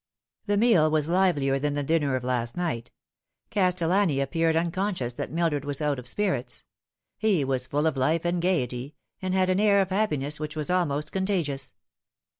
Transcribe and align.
The 0.47 0.57
meal 0.57 0.89
was 0.89 1.09
livelier 1.09 1.59
than 1.59 1.75
the 1.75 1.83
dinner 1.83 2.15
of 2.15 2.23
last 2.23 2.57
night. 2.57 2.89
Castellaai 3.51 4.19
appeared 4.19 4.55
unconscious 4.55 5.13
that 5.13 5.29
Mildred 5.31 5.63
was 5.63 5.79
out 5.79 5.99
of 5.99 6.07
spirits. 6.07 6.65
He 7.19 7.45
was 7.45 7.67
full 7.67 7.85
of 7.85 7.97
life 7.97 8.25
and 8.25 8.41
gaiety, 8.41 8.95
and 9.21 9.35
had 9.35 9.51
an 9.51 9.59
air 9.59 9.79
of 9.79 9.91
happiness 9.91 10.39
which 10.39 10.55
was 10.55 10.71
almost 10.71 11.11
contagious. 11.11 11.75